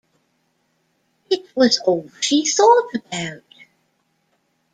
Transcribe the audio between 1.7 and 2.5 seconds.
all she